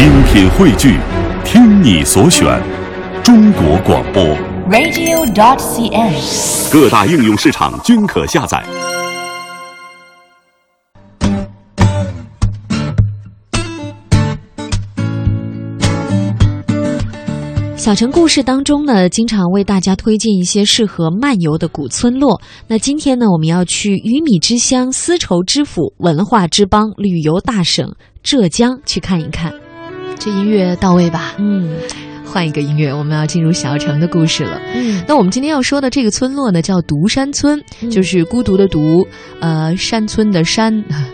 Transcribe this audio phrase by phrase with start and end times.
[0.00, 0.98] 精品汇聚，
[1.44, 2.58] 听你所选，
[3.22, 4.24] 中国广播。
[4.70, 6.72] radio.dot.cn，。
[6.72, 8.64] 各大应用市场均可下载。
[17.76, 22.40] 小城故事当中呢，经常为大家推荐一些适合漫游的古村落。
[22.66, 29.52] 那今天呢，我们要去鱼米之乡、丝绸之府、文化之邦、旅游大省浙江去看一看。
[30.20, 31.34] 这音乐到位吧？
[31.38, 31.70] 嗯
[32.24, 34.60] 换一个音乐，我们要进入小城的故事了。
[34.74, 39.04] 嗯那我们今天要说的这个村落呢，叫独山村，嗯就是孤独的独，
[39.40, 40.72] 呃，山村的山，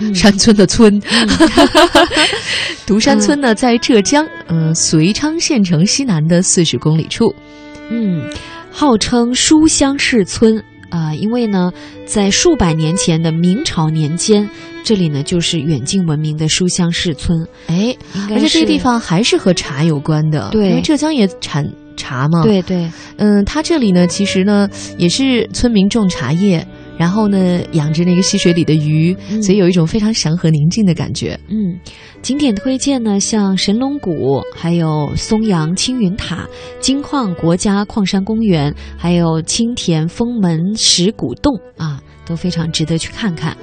[0.00, 1.00] 嗯 山村的村。
[2.84, 7.34] 独山村呢，在浙江，嗯、遂昌县城西南的四十公里处。
[7.90, 8.22] 嗯，
[8.70, 11.72] 号称书香世村啊、因为呢，
[12.06, 14.48] 在数百年前的明朝年间，
[14.82, 17.46] 这里呢就是远近闻名的书香世村。
[17.66, 17.94] 哎，
[18.30, 26.66] 而且这个地方还是和茶有关的，对因为浙江也产茶嘛。，对对，嗯，它这里呢，其实呢也是村民种茶叶。
[26.98, 31.38] 然后呢，养着那个溪水里的鱼，嗯所以有一种非常祥和宁静的感觉。
[31.48, 31.78] 嗯，
[32.20, 36.46] 景点推荐呢，像神龙谷，还有松阳青云塔、
[36.80, 43.56] 金矿国家矿山公园，还有青田封门石鼓洞啊，都非常值得去看看。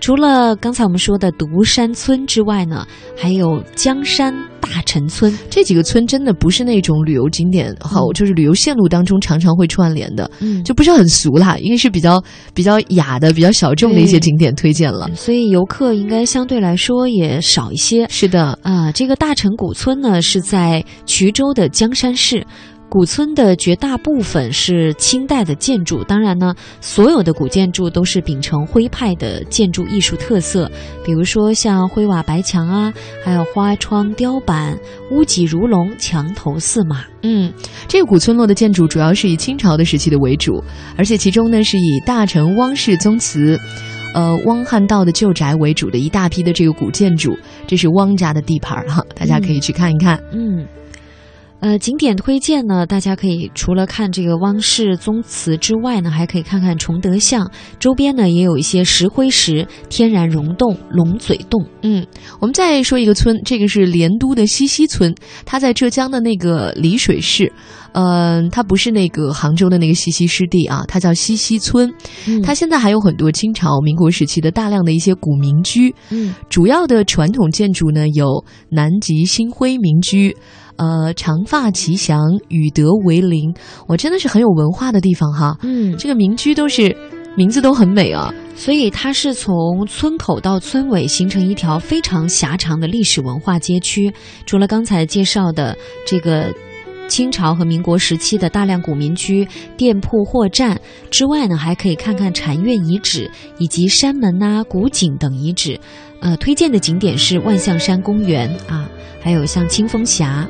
[0.00, 5.36] 除了刚才我们说的独山村之外呢，还有江山大陈村。
[5.50, 12.22] 这几个村真的不是那种旅游景点，好、嗯就是旅游线路当中常常会串联的，嗯就不是很俗啦，应该是比较
[12.54, 15.08] 比较雅的、比较小众的一些景点推荐了。
[15.14, 18.06] 所以游客应该相对来说也少一些。
[18.08, 22.46] 是的，啊，这个大陈古村呢是在衢州的江山市。
[22.88, 30.70] 古村的绝大部分是清代的建筑，当然呢，所有的古建筑都是秉承徽派的建筑艺术特色，
[31.04, 32.92] 比如说像灰瓦白墙啊，
[33.24, 34.78] 还有花窗雕板、
[35.10, 37.04] 屋脊如龙、墙头似马。
[37.22, 37.52] 嗯，
[37.88, 40.62] 这个古村落的建筑主要是以清朝的时期的为主，
[40.96, 43.58] 而且其中呢是以大臣汪氏宗祠。
[44.14, 47.36] 呃，汪汉道的旧宅为主的一大批的这个古建筑，
[47.66, 50.18] 这是汪家的地盘儿哈，大家可以去看一看。
[50.32, 50.66] 嗯，
[51.58, 57.50] 呃，景点推荐呢，大家可以除了看这个汪氏宗祠之外呢，还可以看看崇德巷
[57.80, 61.66] 周边呢，也有一些石灰石天然溶洞、龙嘴洞。
[61.82, 62.06] 嗯，
[62.40, 65.14] 我们再说一个村，这个是莲都的西溪村，
[65.46, 67.50] 它在浙江的那个丽水市，
[67.92, 71.92] 嗯、它不是那个杭州的那个西溪湿地啊，它叫西溪村。
[72.28, 80.36] 嗯它现在还有很多清朝、民国时期的大量的一些古民居，嗯主要的传统建筑呢有南极星辉民居。
[80.76, 83.54] 呃，长发奇祥，与德为邻，
[83.86, 85.56] 我真的是很有文化的地方哈。
[85.62, 86.94] 嗯，这个民居都是
[87.36, 88.32] 名字都很美啊。
[88.54, 94.10] 所以它是从村口到村尾形成一条非常狭长的历史文化街区。
[94.46, 95.76] 除了刚才介绍的
[96.06, 96.50] 这个
[97.06, 105.78] 清朝和民国时期的大量古民居、店铺、货站之外呢，还可以看看禅院遗址以及山门呐、古井等遗址。
[106.20, 108.88] 呃，推荐的景点是万象山公园啊，
[109.20, 110.48] 还有像清风峡，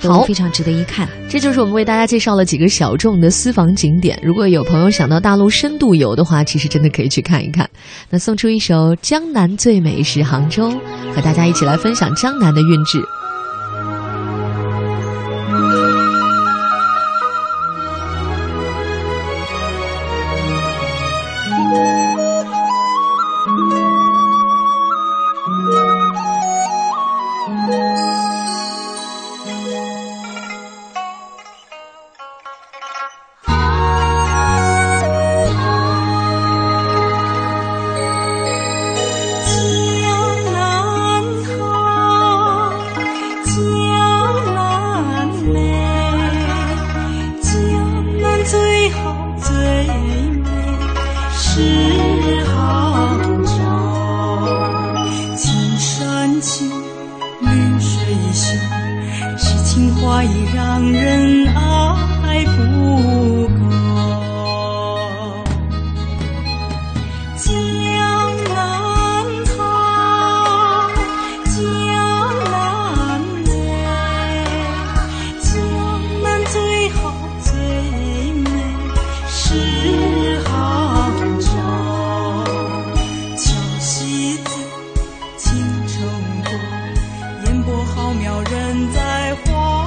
[0.00, 1.08] 都好非常值得一看。
[1.28, 4.18] 这就是我们为大家介绍了几个小众的私房景点。
[4.22, 7.68] 如果有朋友想到大陆深度游的话，其实真的可以去看一看。
[8.10, 10.70] 那送出一首《江南最美是杭州》，
[11.14, 12.98] 和大家一起来分享江南的韵致。